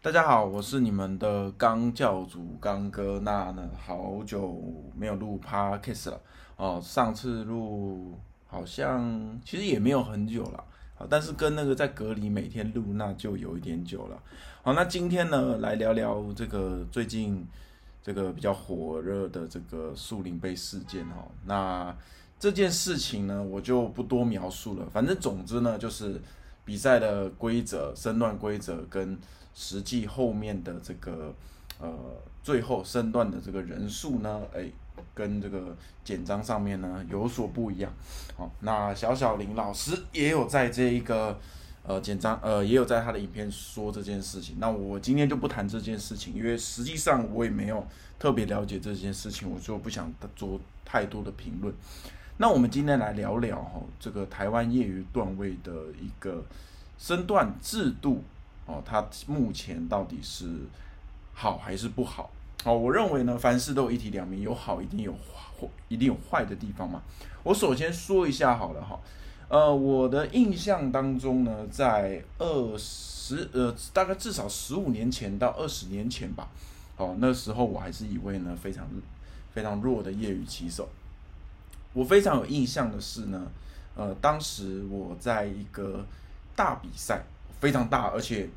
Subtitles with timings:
[0.00, 3.18] 大家好，我是你们的刚教主刚哥。
[3.24, 4.62] 那呢，好久
[4.96, 6.20] 没有录 podcast 了
[6.56, 6.80] 哦。
[6.80, 8.16] 上次录
[8.46, 10.64] 好像其实也没有很久了，
[10.94, 14.22] 好，但是跟那个在隔离每天录那就有一点久了。
[14.62, 17.44] 好，那今天呢，来聊聊这个最近
[18.00, 21.26] 这个比较火热的这个树林杯事件哈。
[21.44, 21.92] 那
[22.38, 24.88] 这件事情呢，我就不多描述了。
[24.92, 26.20] 反正总之呢，就是
[26.68, 29.18] 比赛的规则、身段规则跟
[29.54, 31.34] 实际后面的这个
[31.80, 31.90] 呃，
[32.42, 34.70] 最后身段的这个人数呢，哎，
[35.14, 37.90] 跟这个简章上面呢有所不一样。
[38.36, 41.40] 好，那小小林老师也有在这一个
[41.84, 44.56] 呃简章呃，也有在他的影片说这件事情。
[44.58, 47.82] 那我今天就不谈这件事情，因为实际上我也没有
[48.18, 51.74] 特别了解这件事情，我就不想做太多的评论。
[52.40, 56.44] 那我们今天来聊聊哈，这个台湾业余段位的一个
[56.96, 58.22] 身段制度
[58.64, 60.46] 哦，它目前到底是
[61.34, 62.30] 好还是不好？
[62.64, 67.02] 哦，我认为呢，凡事都一体两面，有好一定有坏，一定有坏的地方嘛。
[67.42, 69.00] 我首先说一下好了哈，
[69.48, 76.48] 呃，我的印象当中呢，在二十呃，大概至少十五年前到二十年前吧，
[76.98, 78.86] 哦，那时候我还是一位呢非常
[79.52, 80.88] 非常弱的业余棋手。
[81.98, 83.50] 我非常有印象的是呢，
[83.96, 86.06] 呃，当时我在一个
[86.54, 87.24] 大比赛，
[87.58, 88.48] 非常大，而且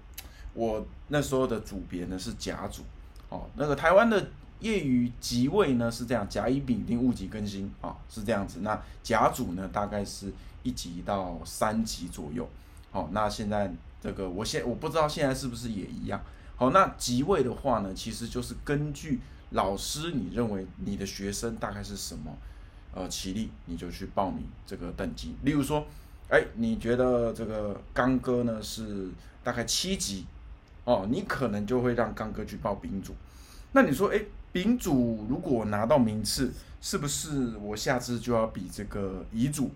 [0.54, 2.84] 我那时候的组别呢是甲组，
[3.30, 4.28] 哦，那个台湾的
[4.60, 12.48] 业余级位呢是这样，甲乙丙丁戊己庚辛啊是这样子，那甲组呢大概是一级到三级左右，
[12.92, 16.22] 好，那现在这个我现我不知道现在是不是也一样，
[16.56, 22.32] 好，那级位的话呢，其实就是根据老师你认为你的学生大概是什么。
[22.94, 25.34] 呃，起立你就去报名这个等级。
[25.44, 25.86] 例如说，
[26.30, 29.10] 哎，你觉得这个刚哥呢是
[29.44, 30.26] 大概七级
[30.84, 33.14] 哦，你可能就会让刚哥去报丙组。
[33.72, 39.72] 那你说，哎，丙组如果拿到名次，是不是我下次就要比这个乙组？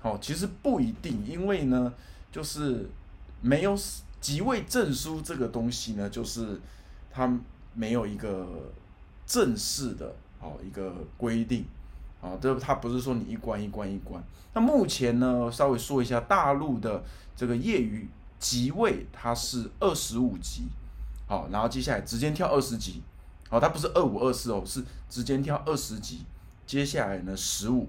[0.00, 1.92] 哦，其实不一定，因为呢，
[2.32, 2.88] 就是
[3.42, 3.76] 没有
[4.20, 6.58] 级位证书这个东西呢，就是
[7.10, 7.38] 它
[7.74, 8.72] 没有一个
[9.26, 11.66] 正式的哦一个规定。
[12.26, 14.20] 啊，这他不是说你一关一关一关。
[14.52, 17.04] 那目前呢，稍微说一下大陆的
[17.36, 18.08] 这个业余
[18.40, 20.64] 级位，它是二十五级，
[21.28, 23.00] 好，然后接下来直接跳二十级，
[23.48, 26.26] 好，它不是二五二四哦，是直接跳二十级。
[26.66, 27.88] 接下来呢，十五，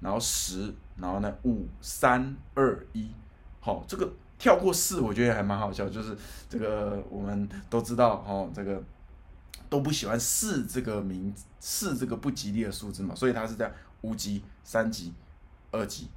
[0.00, 3.08] 然后十，然后呢，五三二一，
[3.60, 6.18] 好，这个跳过四，我觉得还蛮好笑，就是
[6.48, 8.82] 这个我们都知道哦，这个。
[9.68, 15.12] 都不喜欢四这个名四这个不吉利的数字嘛，所以它是这样五级、三级、
[15.70, 16.08] 二级、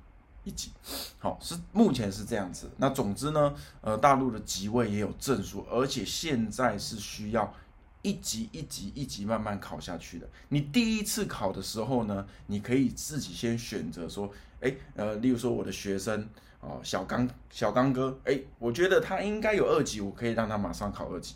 [0.44, 0.72] 一级，
[1.20, 2.70] 好是目前是这样子。
[2.78, 7.54] 那总之呢，呃，大陆的级位也有证书，而且现在是需要
[8.02, 10.28] 一级一级一级慢慢考下去的。
[10.50, 16.28] 你第一次考的时候呢，你可以自己先选择说，哎，呃，例如说我的学生
[16.60, 21.36] 哦，小刚小刚哥，哎，我觉得他应该有二级，我可以让他马上考二级。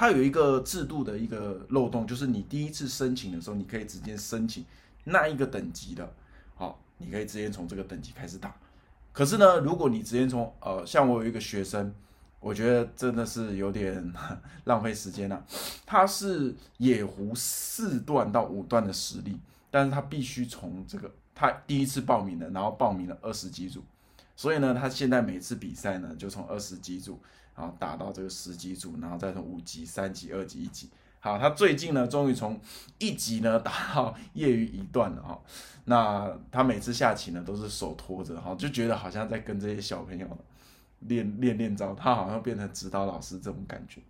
[0.00, 4.64] 它有一个制度的一个漏洞，就是你第一次申请的时候，你可以直接申请
[5.04, 6.10] 那一个等级的，
[6.54, 8.56] 好，你可以直接从这个等级开始打。
[9.12, 11.94] 可是呢，如果你直接从呃，像我有一个学生，
[12.38, 14.10] 我觉得真的是有点
[14.64, 15.44] 浪费时间了。
[15.84, 19.38] 他是野狐四段到五段的实力，
[19.70, 23.84] 但是他必须从这个他第一次报名的，然后报名了二十几组，
[24.34, 27.20] 所以呢，他现在每次比赛呢，就从二十几组。
[27.60, 30.88] 然后打到这个十级组，然后再从五级、三级、二级、一级。
[31.18, 32.58] 好，他最近呢，终于从
[32.96, 35.38] 一级呢打到业余一段了哈。
[35.84, 40.26] 那他每次下棋呢，都是手托着哈，就觉得好像在跟这些小朋友
[41.00, 44.00] 练练练招，他好像变成指导老师这种感觉。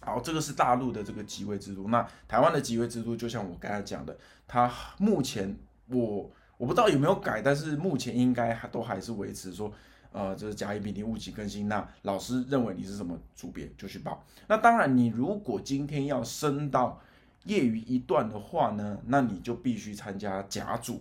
[0.00, 1.88] 好，这个是大陆的这个级位制度。
[1.88, 4.16] 那台湾的级位制度，就像我刚才讲的，
[4.48, 5.54] 他目前
[5.88, 9.70] 我我不知道有没有改，但是目前应该还都还是维持说。
[10.12, 11.68] 呃，这是甲乙丙丁戊己更新。
[11.68, 14.24] 那老师认为你是什么组别就去报。
[14.48, 17.00] 那当然，你如果今天要升到
[17.44, 21.00] 业余一段的话呢，那你就必须参加甲组，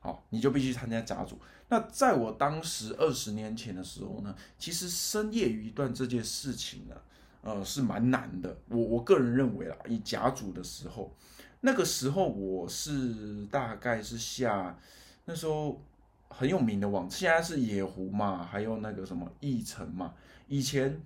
[0.00, 1.38] 好，你就必须参加甲组。
[1.68, 6.96] 那在我当时二十年前的时候呢，其实升业余一段这件事情呢，
[7.42, 8.56] 呃，是蛮难的。
[8.68, 11.14] 我我个人认为啦，以甲组的时候，
[11.60, 14.78] 那个时候我是大概是下
[15.26, 15.82] 那时候。
[16.28, 20.14] 很有名的网，现在是野狐嘛，还有那个什么易城嘛。
[20.48, 21.00] 以前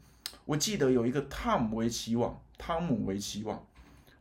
[0.44, 3.64] 我记得有一个汤姆围棋网，汤姆围棋网，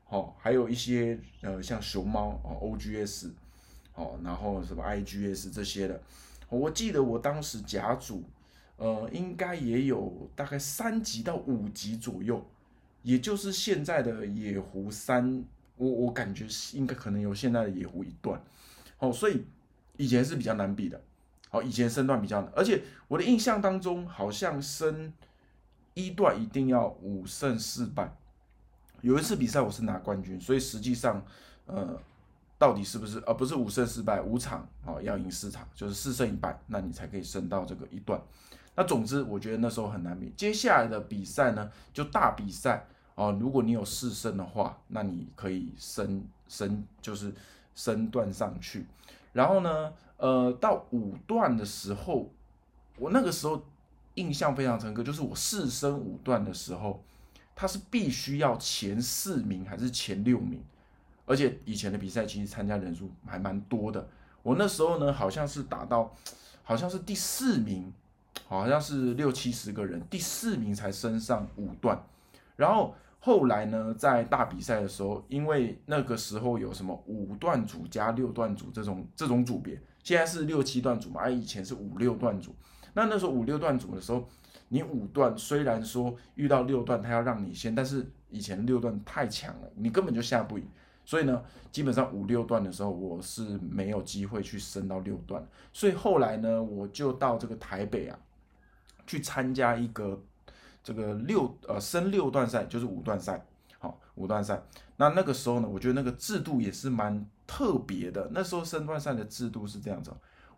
[0.05, 3.31] 好，还有一些呃像熊猫哦，OGS，
[3.95, 6.01] 哦，然后什么 IGS 这些的。
[6.49, 8.23] 我记得我当时甲组，
[8.77, 12.43] 呃，应该也有大概三级到五级左右，
[13.03, 15.43] 也就是现在的野狐三，
[15.75, 18.41] 我我感觉应该可能有现在的野狐一段，
[18.99, 19.45] 哦，所以
[19.99, 20.99] 以前是比较难比的，
[21.51, 25.13] 哦，以前身段比较难，而且我的印象当中好像升
[25.93, 28.11] 一段一定要五胜四败，
[29.01, 31.23] 有一次比赛我是拿冠军，所以实际上，
[31.67, 31.99] 呃。
[32.59, 33.23] 到底是不是？
[33.25, 38.21] 而不是五胜四败，五场哦，要赢四场，就是四胜一败，那你才可以升到这个一段。
[38.75, 40.29] 那总之，我觉得那时候很难比。
[40.35, 42.85] 接下来的比赛呢，就大比赛
[43.15, 47.33] 哦，如果你有四胜的话，那你可以升升，就是
[47.75, 48.85] 升段上去。
[49.33, 52.29] 然后呢，呃，到五段的时候，
[52.97, 53.63] 我那个时候
[54.15, 57.03] 印象非常深刻，就是我四升五段的时候，
[57.55, 60.63] 他是必须要前四名还是前六名？
[61.25, 64.09] 而且以前的比赛其实参加人数还蛮多的，
[64.41, 66.11] 我那时候呢好像是打到，
[66.63, 67.93] 好像是第四名，
[68.47, 72.03] 好像是六七十个人，第四名才升上五段。
[72.55, 82.55] 然后后来呢，在大比赛的时候，因为那个时候有什么五段组加六段组这种这种组别，现在是六七段组嘛，而以前是五六段组。
[82.93, 84.25] 那那时候五六段组的时候，
[84.69, 90.65] 你五段虽然说遇到六段他要让你先，但是以前六段太强了，你根本就下不赢。
[91.05, 95.45] 所以呢，基本上五六段的时候，我是没有机会去升到六段。
[95.73, 98.17] 所以后来呢，我就到这个台北啊，
[99.05, 100.21] 去参加一个
[100.83, 103.45] 这个六呃升六段赛，就是五段赛。
[103.79, 104.61] 好，五段赛。
[104.97, 108.29] 那那个时候呢，我觉得那个制度也是蛮特别的。
[108.33, 110.11] 那时候升段赛的制度是这样子：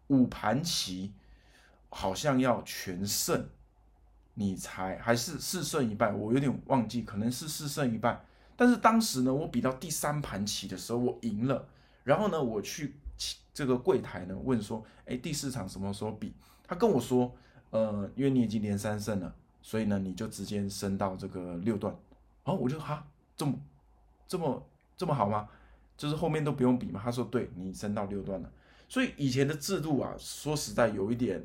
[0.07, 1.13] 五盘棋
[1.89, 3.47] 好像要全胜，
[4.33, 6.11] 你才还是四胜一败？
[6.11, 8.25] 我有点忘记，可能是四胜一败。
[8.55, 11.67] 但是当时呢，我比到第三盘棋的时候，我赢了。
[12.03, 12.95] 然后呢，我去
[13.53, 16.33] 这个柜台呢问说：“哎，第四场什么时候比？”
[16.67, 17.31] 他跟我说
[17.69, 21.93] ：“呃，因为你已经连三胜了，所以呢，你就直接升到这个六段。”
[22.43, 23.05] 然后我就哈，
[23.35, 23.53] 这么
[24.27, 24.67] 这么
[24.97, 25.47] 这么好吗？
[25.97, 26.99] 就是后面都不用比吗？
[27.03, 28.51] 他说：“对，你升到六段了。”
[28.89, 31.43] 所以以前的制度啊，说实在有一点，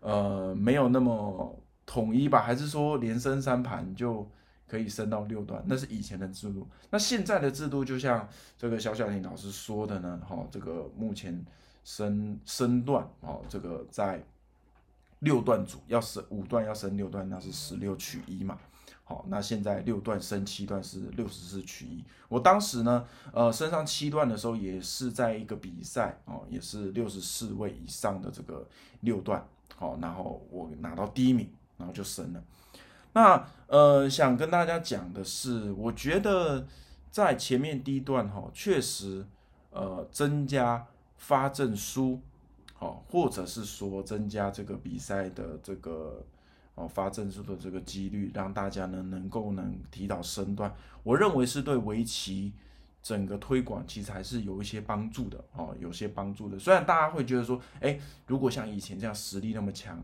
[0.00, 2.42] 呃，没有那么统一吧？
[2.42, 4.28] 还是说连升三盘就？
[4.68, 6.68] 可以升到六段，那是以前的制度。
[6.90, 8.28] 那现在的制度，就像
[8.58, 11.42] 这个小小林老师说的呢，哈，这个目前
[11.84, 14.22] 升升段，哦，这个在
[15.20, 18.58] 六段组要升五段要升六段，那是十六取一嘛，
[19.04, 22.04] 好，那现在六段升七段是六十四取一。
[22.28, 28.66] 我当时呢，呃，升上七段的时候，也是在一个比赛，哦，也是六十四位以上的这个
[29.00, 29.44] 六段，
[29.76, 32.42] 好，然后我拿到第一名，然后就升了。
[33.14, 36.66] 那呃，想跟大家讲的是，我觉得
[37.10, 39.26] 在前面第一段哈，确实
[39.70, 40.86] 呃增加
[41.16, 42.20] 发证书，
[42.78, 46.24] 好，或者是说增加这个比赛的这个
[46.74, 52.52] 哦发证书的这个几率，让大家呢能够能提到身段，我认为是对围棋
[53.02, 56.58] 整个推广其实还是有一些帮助的哦，有些帮助的。
[56.58, 60.02] 虽然大家会觉得说，哎，如果像以前这样实力那么强。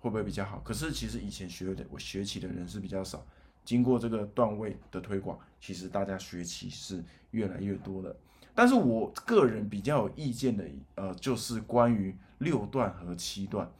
[0.00, 0.60] 会不会比较好？
[0.62, 3.24] 可是其实以前学的我学棋的人是比较少，
[3.64, 8.14] 经过这个段位的推广，其实大家学棋是越来越多的。
[8.54, 10.64] 但是我个人比较有意见的，
[10.94, 13.70] 呃，就是关于六段和七段，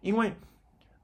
[0.00, 0.32] 因为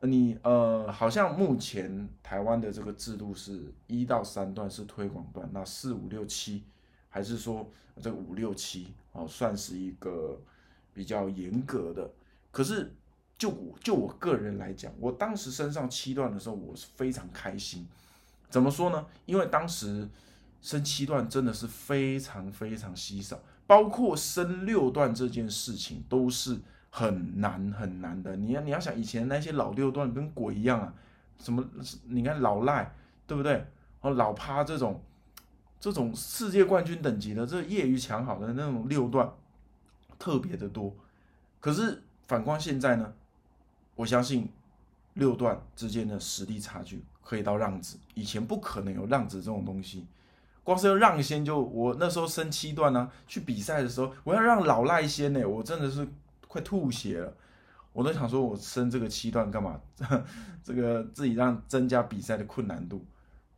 [0.00, 6.62] 你呃，好像目前台湾的这个制度是一到三段是推广段，那四五六七
[7.08, 7.68] 还是说
[8.00, 10.40] 这五六七哦，算是一个
[10.94, 12.10] 比较严格的，
[12.50, 12.94] 可是。
[13.38, 17.86] 就我就我个人来讲，我当时升上七段的时候，我是非常开心。
[18.50, 19.06] 怎么说呢？
[19.26, 20.08] 因为当时
[20.60, 26.58] 升七段真的是非常非常稀少，包括升六段这件事情都是
[26.90, 28.36] 很难很难的。
[28.36, 30.94] 你要你要想以前那些老六段跟鬼一样啊，
[31.38, 31.64] 什么
[32.04, 32.94] 你看老赖
[33.26, 33.66] 对不对？
[34.00, 35.02] 哦老趴这种
[35.80, 39.28] 这种世界冠军等级的这业余强好的那种六段
[40.18, 40.94] 特别的多。
[41.60, 43.12] 可是反观现在呢？
[43.96, 44.48] 我相信
[45.14, 50.06] 六段之间的实力差距可以到让子，以前不可能有让子这种东西，
[50.68, 56.06] 光是要让先就我那时候升七段呢，去比赛的时候我要让老赖先呢，我真的是
[56.46, 57.32] 快吐血了，
[57.94, 59.80] 我都想说我升这个七段干嘛？
[60.62, 63.02] 这个自己让增加比赛的困难度，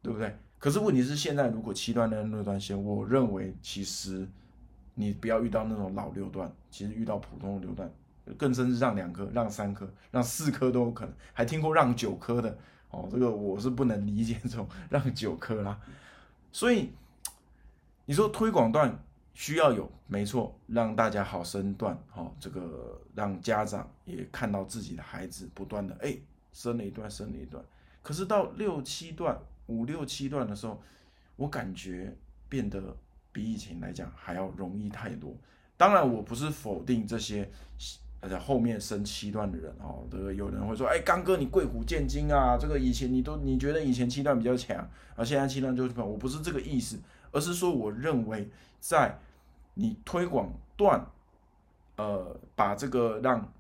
[0.01, 0.39] 对不对？
[0.61, 4.29] 可是问题是现在如果七段的六段先，我认为其实
[4.95, 7.93] 你不要遇到那种老六段，其实遇到普通的六段。
[8.39, 12.57] 更甚至让两颗、让三颗、让四颗都有可能，还听过让九颗的
[12.91, 13.09] 哦。
[13.11, 15.77] 这个我是不能理解这种让九颗啦。
[16.53, 16.93] 所以
[18.05, 19.03] 你说推广段
[19.35, 22.35] 需要有，没错，让大家好升段哦。
[22.41, 26.17] 这个让家长也看到自己的孩子不断的哎
[26.53, 27.65] 升了一段，升了一段。
[28.03, 30.83] 可是到六七段、五六七段的时候，
[31.37, 32.17] 我感觉
[32.49, 32.97] 变得
[33.31, 35.35] 比以前来讲还要容易太多。
[35.77, 37.51] 当然，我不是否定这些
[38.21, 46.99] 而且后面升七段的人哦，这个有人会说，哎，刚哥你贵古见今啊，这个以前你都你觉得以前七段比较强，而现在七段就是我不是这个意思，
[47.33, 49.19] 而是说我认为在
[49.75, 51.05] 你推广段，
[51.97, 53.51] 呃，把这个让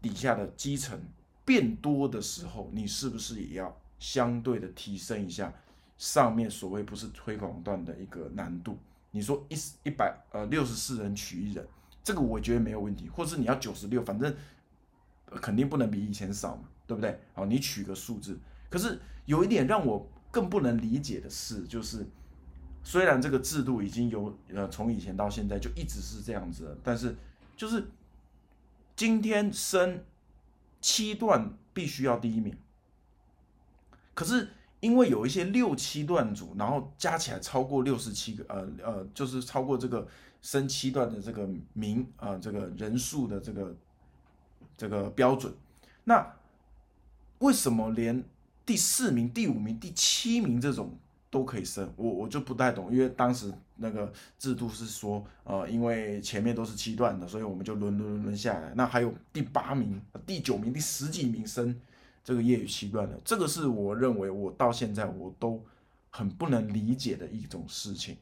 [0.00, 0.98] 底下的基层
[1.44, 5.52] 变多的时候，你是不是也要相对的提升一下
[5.98, 8.78] 上面所谓不是推广段的一个难度？
[9.10, 11.66] 你说一一百呃六十四人取一人，
[12.06, 14.32] 这个我觉得没有问题，或是你要九十六，反正
[15.42, 17.18] 肯定不能比以前少嘛，对不对？
[17.34, 18.38] 好，你取个数字。
[18.70, 22.06] 可是有一点让我更不能理解的是，就是
[22.84, 27.16] 虽然这个制度已经有呃从以前到现在就一直是这样子，但是
[27.56, 27.88] 就是
[28.94, 30.04] 今天升
[30.80, 32.56] 七段必须要第一名，
[34.14, 34.50] 可是。
[34.80, 40.06] 因为有一些六七段组，然后加起来超过六十七个，呃呃，就是超过这个
[40.42, 43.74] 升七段的这个名啊，这个人数的这个
[44.76, 45.52] 这个标准。
[46.04, 46.34] 那
[47.38, 48.22] 为什么连
[48.66, 50.94] 第四名、第五名、第七名这种
[51.30, 51.90] 都可以升？
[51.96, 58.72] 我我就不太懂，因为当时那个制度是说，呃，因为前面都是七段的，所以我们就轮轮轮轮下来。
[58.76, 61.74] 那还有第八名、第九名、第十几名升。
[62.26, 65.64] 这个业余七段的，这个是我认为我到现在我都
[66.10, 68.16] 很不能理解的一种事情，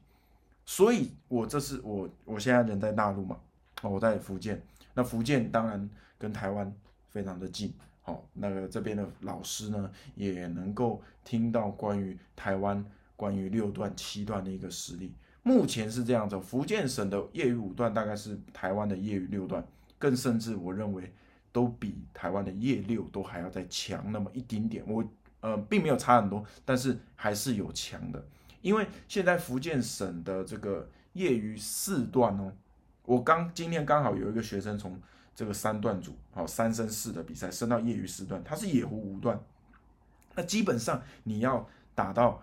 [0.67, 3.41] 所以我这是我我现在人在大陆嘛，
[3.81, 6.71] 哦，我在福建，那福建当然跟台湾
[7.09, 12.85] 非常的近，好，那个这边的老师呢也能够听到关于台湾
[13.17, 19.67] 关于六段七段的一个实例，目前是这样子，福建省的业余五段大概是台湾的业余六段，
[19.99, 21.11] 更甚至我认为。
[21.55, 25.05] 都比台湾的夜六都还要再强那么一丁点，我
[25.39, 28.27] 呃并没有差很多，但是还是有强的。
[28.61, 32.53] 因为现在福建省的这个业余四段哦，
[33.05, 35.01] 我刚今天刚好有一个学生从
[35.33, 39.41] 这个三段组，好三升四的比赛升到业余四段，他是野狐五段，
[40.35, 42.43] 那基本上你要打到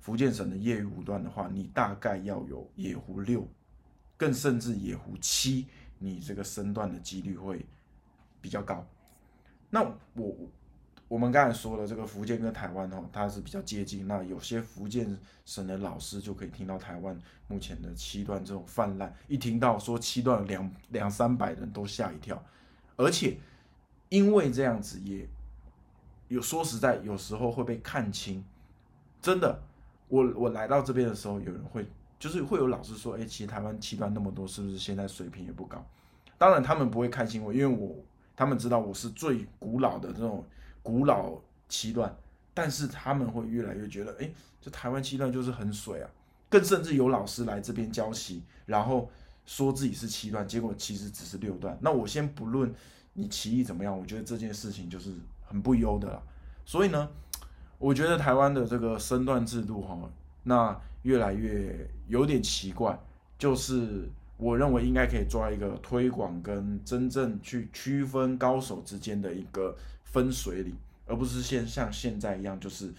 [0.00, 3.46] 福建省的业余五段的话，你大概要有野狐六，
[4.16, 5.66] 更甚至野狐七，
[5.98, 7.66] 你这个升段的几率会。
[8.46, 8.86] 比较高，
[9.70, 9.82] 那
[10.14, 10.32] 我
[11.08, 14.06] 我们刚才说了，这个福建跟台湾哦，它是比较接近。
[14.06, 22.40] 那有些福建省的老师就可以听到台湾目前的七段这种泛滥，一听到说七段两两三百人都吓一跳。
[22.94, 23.36] 而且
[24.10, 25.28] 因为这样子，也
[26.28, 28.44] 有说实在，有时候会被看清。
[29.20, 29.60] 真的，
[30.06, 31.84] 我我来到这边的时候，有人会
[32.16, 35.84] 就是会有老师说，哎，其实台湾七段那么多，是不是现在水平也不高？
[36.38, 37.96] 当然他们不会看清我，因为我。
[38.36, 40.44] 他们知道我是最古老的这种
[40.82, 41.32] 古老
[41.68, 42.14] 七段，
[42.52, 46.10] 但是他们会越来越觉得，哎，这台湾七段就是很水啊。
[46.50, 49.10] 更甚至有老师来这边教棋，然后
[49.46, 51.76] 说自己是七段，结果其实只是六段。
[51.80, 52.72] 那我先不论
[53.14, 55.10] 你棋艺怎么样，我觉得这件事情就是
[55.46, 56.22] 很不优的了。
[56.64, 57.08] 所以呢，
[57.78, 59.98] 我觉得台湾的这个身段制度哈，
[60.42, 62.98] 那越来越有点奇怪，
[63.38, 64.10] 就是。
[64.38, 69.74] 我认为应该可以抓一个推广跟真正去区分高手之间的一个
[70.04, 70.74] 分水岭，
[71.06, 72.92] 而不是现像现在一样，就是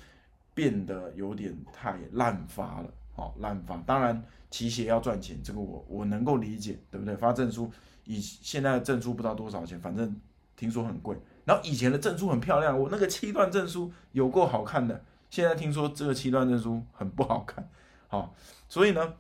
[0.56, 2.90] 变得有点太滥发了。
[3.14, 3.78] 好，滥发。
[3.86, 7.16] 当然，提鞋要赚钱，这个我我能够理解，对不对？
[7.16, 7.72] 发证书，
[8.06, 10.20] 以现在的证书不知道多少钱，反正
[10.56, 11.16] 听说很贵。
[11.46, 17.70] 然后以前的证书很漂亮，我那个七段证书有够好看的，现在听说这个七段证书很不好看。
[18.08, 18.34] 好，
[18.68, 19.14] 所以呢。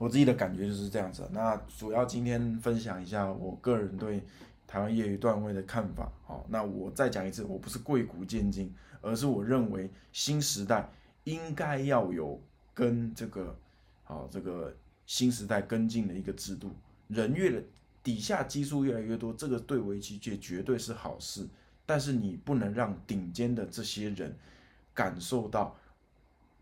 [0.00, 1.28] 我自己的感觉就是这样子。
[1.30, 4.22] 那主要今天分享一下我个人对
[4.66, 6.10] 台湾业余段位的看法。
[6.24, 10.88] 好，那我再讲一次，我不是贵古见今，而是我认为新时代
[11.24, 12.40] 应该要有
[12.72, 13.54] 跟这个
[14.04, 16.70] 好这个新时代跟进的一个制度。
[17.08, 17.62] 人越的
[18.02, 21.46] 底下基数越来越多，这个对围棋界绝对是好事。
[21.84, 24.34] 但是你不能让顶尖的这些人
[24.94, 25.76] 感受到，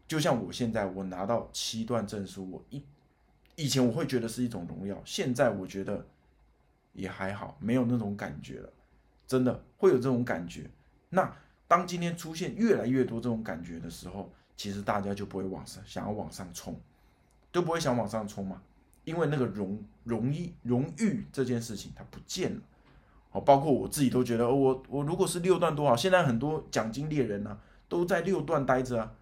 [0.09, 2.83] 就像我现在我拿到七段证书，我一。
[3.59, 6.07] 以前我会觉得是一种荣耀，现在我觉得
[6.93, 8.73] 也还好，没有那种感觉了。
[9.27, 10.71] 真的会有这种感觉。
[11.09, 11.37] 那
[11.67, 16.81] 当今天出现越来越多这种感觉的时候，其实大家就不会往上想要往上冲，
[17.51, 18.63] 都不会想往上冲嘛，
[19.03, 22.61] 因为那个荣荣誉荣誉这件事情它不见了。
[23.33, 29.13] 哦，包括我自己都觉得，我我如果是六段多好，现在很多奖金猎人呢都在六段待着啊，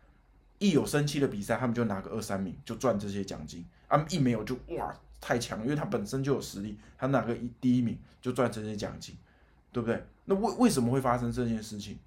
[0.58, 3.64] 一有生气的比赛，他们就拿个二三名就赚这些奖金。
[3.88, 9.16] 啊，一没有就哇太强，因为他本身就有实力，他拿个一第一名就赚这些奖金，
[9.72, 10.04] 对不对？
[10.24, 11.98] 那为为什么会发生这件事情？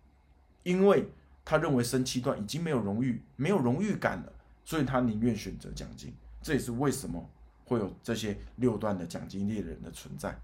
[0.63, 1.09] 因为
[1.43, 4.31] 他认为升七段已经没有荣誉，没有荣誉感了，
[4.63, 6.13] 所以他宁愿选择奖金。
[6.41, 7.29] 这也是为什么
[7.65, 10.37] 会有这些六段的奖金猎人的存在。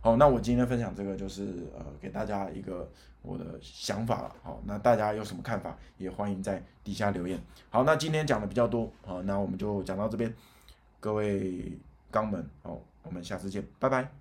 [0.00, 2.88] 好，那我今天分享这个就是呃给大家一个
[3.22, 4.34] 我的想法了。
[4.42, 7.40] 好，那大家有什么看法，也欢迎在底下留言。
[7.70, 10.34] 好，那今天讲的比较多，好，那我们就讲到这边。
[11.00, 11.78] 各位
[12.12, 14.19] 肛门，哦，我们下次见，拜拜。